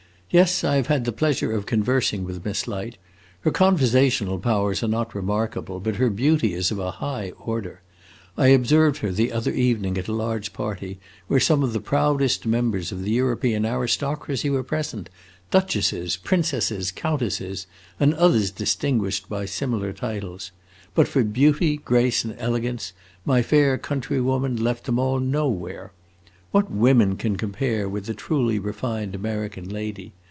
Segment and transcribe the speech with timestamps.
[0.33, 2.95] Yes, I have had the pleasure of conversing with Miss Light.
[3.41, 7.81] Her conversational powers are not remarkable, but her beauty is of a high order.
[8.37, 12.45] I observed her the other evening at a large party, where some of the proudest
[12.45, 15.09] members of the European aristocracy were present
[15.49, 17.67] duchesses, princesses, countesses,
[17.99, 20.53] and others distinguished by similar titles.
[20.95, 22.93] But for beauty, grace, and elegance
[23.25, 25.91] my fair countrywoman left them all nowhere.
[26.51, 30.11] What women can compare with a truly refined American lady?